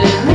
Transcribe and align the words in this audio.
didn't 0.00 0.31